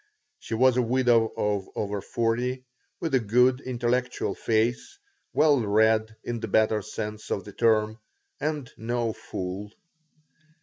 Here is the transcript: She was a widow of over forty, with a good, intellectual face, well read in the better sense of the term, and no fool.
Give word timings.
She 0.39 0.55
was 0.55 0.77
a 0.77 0.81
widow 0.81 1.31
of 1.37 1.69
over 1.75 2.01
forty, 2.01 2.65
with 2.99 3.13
a 3.13 3.19
good, 3.19 3.61
intellectual 3.63 4.33
face, 4.33 4.97
well 5.31 5.59
read 5.59 6.15
in 6.23 6.39
the 6.39 6.47
better 6.47 6.81
sense 6.81 7.29
of 7.29 7.43
the 7.45 7.53
term, 7.53 7.99
and 8.39 8.67
no 8.77 9.13
fool. 9.13 9.71